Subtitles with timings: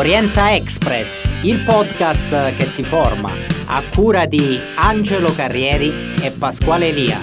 [0.00, 3.32] Orienta Express, il podcast che ti forma,
[3.66, 7.18] a cura di Angelo Carrieri e Pasquale Elia.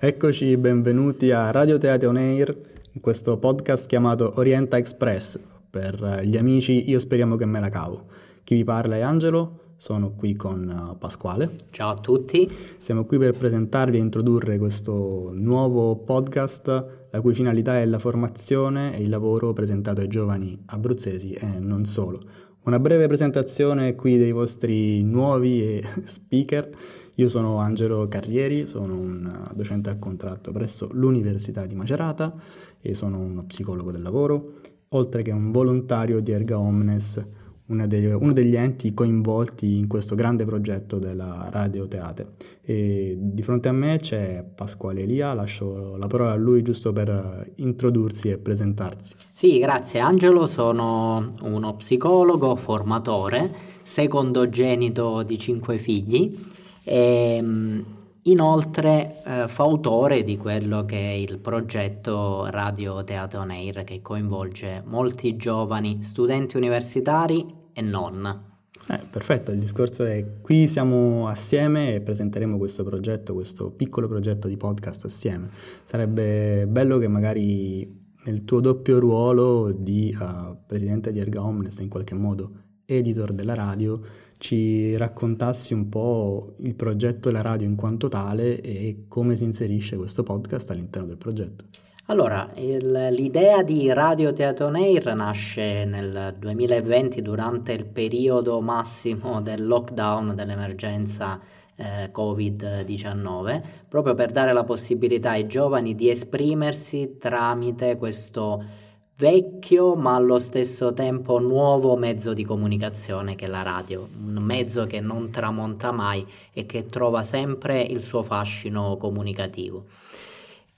[0.00, 2.58] Eccoci, benvenuti a Radio Teatro On Air,
[2.90, 5.38] in questo podcast chiamato Orienta Express.
[5.70, 8.06] Per gli amici, io speriamo che me la cavo.
[8.42, 11.50] Chi vi parla è Angelo, sono qui con uh, Pasquale.
[11.70, 12.48] Ciao a tutti.
[12.80, 18.96] Siamo qui per presentarvi e introdurre questo nuovo podcast la cui finalità è la formazione
[18.96, 22.20] e il lavoro presentato ai giovani abruzzesi e non solo.
[22.62, 26.70] Una breve presentazione qui dei vostri nuovi speaker.
[27.16, 32.34] Io sono Angelo Carrieri, sono un docente a contratto presso l'Università di Macerata
[32.80, 34.60] e sono uno psicologo del lavoro,
[34.90, 37.22] oltre che un volontario di Erga Omnes,
[37.64, 42.32] dei, uno degli enti coinvolti in questo grande progetto della Radio Teate.
[42.62, 47.52] E di fronte a me c'è Pasquale Elia, lascio la parola a lui giusto per
[47.56, 49.14] introdursi e presentarsi.
[49.32, 53.50] Sì, grazie Angelo, sono uno psicologo, formatore,
[53.82, 56.38] secondogenito di cinque figli
[56.84, 57.84] e ehm,
[58.26, 64.82] Inoltre eh, fa autore di quello che è il progetto Radio Teatro On che coinvolge
[64.86, 68.50] molti giovani studenti universitari e non.
[68.88, 74.46] Eh, perfetto, il discorso è qui siamo assieme e presenteremo questo progetto, questo piccolo progetto
[74.46, 75.50] di podcast assieme.
[75.82, 81.88] Sarebbe bello che magari nel tuo doppio ruolo di uh, presidente di Erga Omnes, in
[81.88, 82.50] qualche modo
[82.84, 84.00] editor della radio,
[84.42, 89.96] ci raccontassi un po' il progetto della radio in quanto tale e come si inserisce
[89.96, 91.66] questo podcast all'interno del progetto.
[92.06, 99.64] Allora, il, l'idea di Radio Teatro Air nasce nel 2020 durante il periodo massimo del
[99.64, 101.40] lockdown dell'emergenza
[101.76, 108.80] eh, Covid-19, proprio per dare la possibilità ai giovani di esprimersi tramite questo
[109.22, 114.84] vecchio ma allo stesso tempo nuovo mezzo di comunicazione che è la radio, un mezzo
[114.86, 119.84] che non tramonta mai e che trova sempre il suo fascino comunicativo.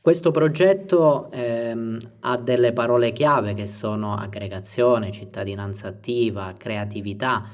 [0.00, 7.44] Questo progetto ehm, ha delle parole chiave che sono aggregazione, cittadinanza attiva, creatività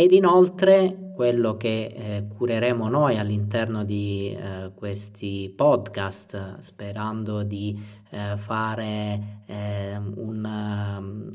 [0.00, 7.78] ed inoltre quello che eh, cureremo noi all'interno di eh, questi podcast, sperando di
[8.08, 10.42] eh, fare ehm, un,
[10.96, 11.30] um,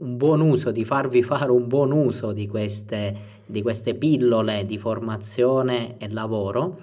[0.00, 3.16] un, buon uso, di farvi fare un buon uso di queste,
[3.46, 6.80] di queste pillole di formazione e lavoro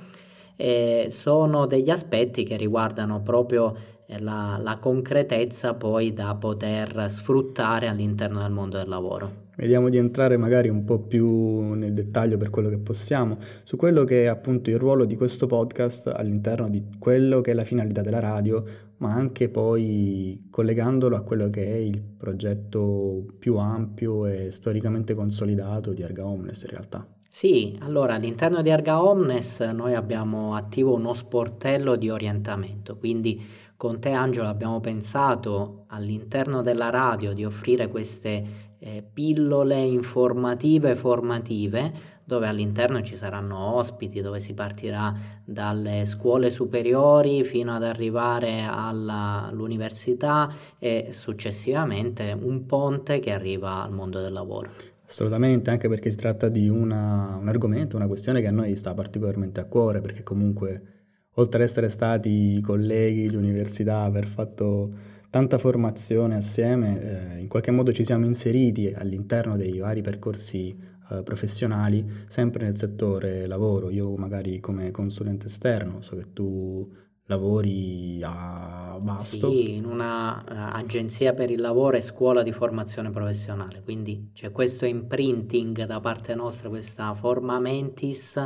[0.56, 3.75] eh, sono degli aspetti che riguardano proprio
[4.19, 9.45] la, la concretezza poi da poter sfruttare all'interno del mondo del lavoro.
[9.57, 14.03] Vediamo di entrare magari un po' più nel dettaglio per quello che possiamo su quello
[14.03, 18.01] che è appunto il ruolo di questo podcast all'interno di quello che è la finalità
[18.01, 18.63] della radio,
[18.97, 25.91] ma anche poi collegandolo a quello che è il progetto più ampio e storicamente consolidato
[25.91, 27.07] di Arga Omnes in realtà.
[27.28, 33.44] Sì, allora all'interno di Erga Omnes noi abbiamo attivo uno sportello di orientamento, quindi
[33.77, 38.43] con te Angelo abbiamo pensato all'interno della radio di offrire queste
[38.79, 45.15] eh, pillole informative formative dove all'interno ci saranno ospiti, dove si partirà
[45.45, 53.94] dalle scuole superiori fino ad arrivare alla, all'università e successivamente un ponte che arriva al
[53.94, 54.71] mondo del lavoro.
[55.07, 58.94] Assolutamente, anche perché si tratta di una, un argomento, una questione che a noi sta
[58.94, 60.97] particolarmente a cuore, perché comunque
[61.40, 67.72] oltre ad essere stati colleghi di università, aver fatto tanta formazione assieme, eh, in qualche
[67.72, 70.75] modo ci siamo inseriti all'interno dei vari percorsi
[71.09, 73.90] eh, professionali, sempre nel settore lavoro.
[73.90, 76.90] Io magari come consulente esterno, so che tu
[77.25, 79.52] lavori a Basto?
[79.52, 84.86] Sì, in un'agenzia uh, per il lavoro e scuola di formazione professionale, quindi c'è questo
[84.86, 88.40] imprinting da parte nostra, questa forma mentis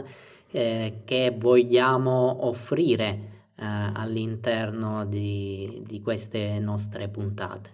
[0.52, 3.00] eh, che vogliamo offrire
[3.56, 7.70] eh, all'interno di, di queste nostre puntate.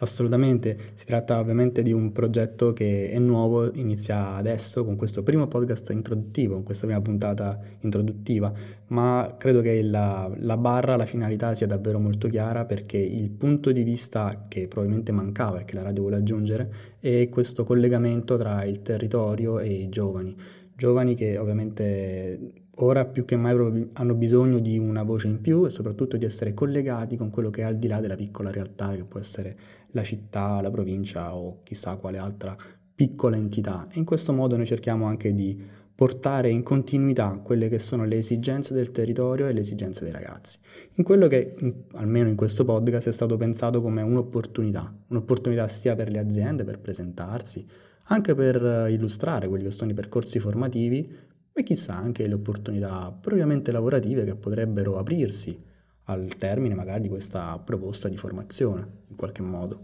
[0.00, 5.48] Assolutamente, si tratta ovviamente di un progetto che è nuovo, inizia adesso con questo primo
[5.48, 8.52] podcast introduttivo, con questa prima puntata introduttiva,
[8.88, 13.72] ma credo che la, la, barra, la finalità sia davvero molto chiara perché il punto
[13.72, 18.62] di vista che probabilmente mancava e che la radio vuole aggiungere è questo collegamento tra
[18.62, 20.36] il territorio e i giovani.
[20.78, 25.70] Giovani che ovviamente ora più che mai hanno bisogno di una voce in più e
[25.70, 29.04] soprattutto di essere collegati con quello che è al di là della piccola realtà che
[29.04, 29.58] può essere
[29.90, 32.56] la città, la provincia o chissà quale altra
[32.94, 33.88] piccola entità.
[33.90, 35.60] E in questo modo noi cerchiamo anche di
[35.92, 40.60] portare in continuità quelle che sono le esigenze del territorio e le esigenze dei ragazzi.
[40.94, 41.56] In quello che,
[41.94, 46.78] almeno in questo podcast, è stato pensato come un'opportunità, un'opportunità sia per le aziende per
[46.78, 47.66] presentarsi,
[48.10, 53.72] anche per illustrare quelli che sono i percorsi formativi e chissà anche le opportunità propriamente
[53.72, 55.64] lavorative che potrebbero aprirsi
[56.04, 59.80] al termine magari di questa proposta di formazione in qualche modo.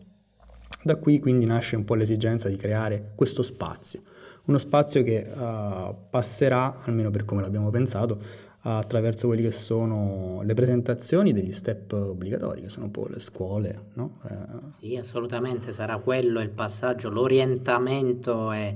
[0.83, 4.03] Da qui quindi nasce un po' l'esigenza di creare questo spazio,
[4.45, 8.19] uno spazio che uh, passerà, almeno per come l'abbiamo pensato,
[8.67, 13.91] attraverso quelle che sono le presentazioni degli step obbligatori, che sono un po' le scuole,
[13.95, 14.19] no?
[14.29, 14.37] Eh.
[14.79, 18.75] Sì, assolutamente, sarà quello il passaggio, l'orientamento è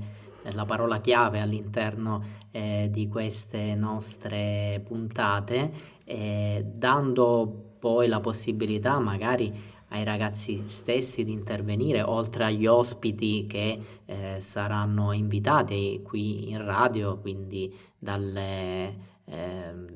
[0.51, 5.69] la parola chiave all'interno eh, di queste nostre puntate,
[6.03, 13.79] eh, dando poi la possibilità magari ai ragazzi stessi di intervenire, oltre agli ospiti che
[14.05, 19.87] eh, saranno invitati qui in radio, quindi dalle Ehm,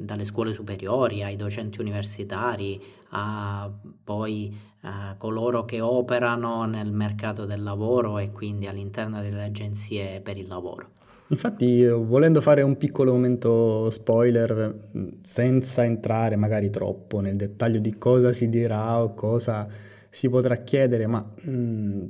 [0.00, 3.70] dalle scuole superiori ai docenti universitari a
[4.02, 10.38] poi a coloro che operano nel mercato del lavoro e quindi all'interno delle agenzie per
[10.38, 10.90] il lavoro.
[11.28, 14.88] Infatti, volendo fare un piccolo momento spoiler,
[15.20, 19.68] senza entrare magari troppo nel dettaglio di cosa si dirà o cosa
[20.08, 22.04] si potrà chiedere, ma mh,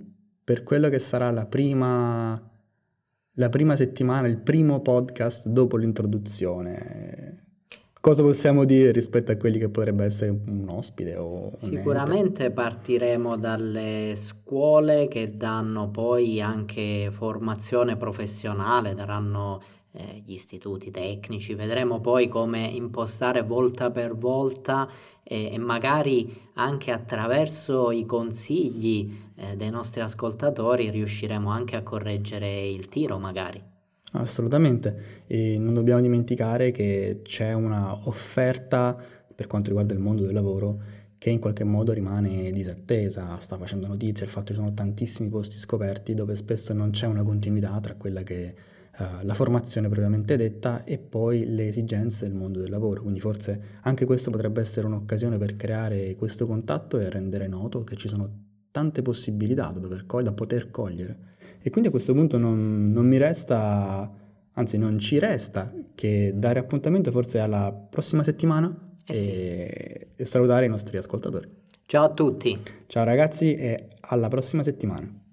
[0.44, 2.40] per quello che sarà la prima
[3.38, 7.44] la prima settimana, il primo podcast dopo l'introduzione.
[8.00, 12.50] Cosa possiamo dire rispetto a quelli che potrebbe essere un ospite o un Sicuramente ente?
[12.50, 19.60] partiremo dalle scuole che danno poi anche formazione professionale, daranno
[19.98, 24.88] eh, gli istituti tecnici, vedremo poi come impostare volta per volta
[25.24, 32.68] e, e magari anche attraverso i consigli eh, dei nostri ascoltatori riusciremo anche a correggere
[32.68, 33.60] il tiro magari.
[34.12, 38.96] Assolutamente, e non dobbiamo dimenticare che c'è una offerta
[39.34, 40.80] per quanto riguarda il mondo del lavoro
[41.18, 45.28] che in qualche modo rimane disattesa, sta facendo notizie il fatto che ci sono tantissimi
[45.28, 48.54] posti scoperti dove spesso non c'è una continuità tra quella che
[48.98, 53.60] uh, la formazione propriamente detta e poi le esigenze del mondo del lavoro, quindi forse
[53.82, 58.46] anche questo potrebbe essere un'occasione per creare questo contatto e rendere noto che ci sono
[58.70, 61.26] tante possibilità da, dover, da poter cogliere.
[61.60, 64.10] E quindi a questo punto non, non mi resta,
[64.52, 68.72] anzi non ci resta che dare appuntamento forse alla prossima settimana
[69.06, 71.48] eh e salutare i nostri ascoltatori.
[71.86, 72.60] Ciao a tutti.
[72.86, 75.27] Ciao ragazzi e alla prossima settimana.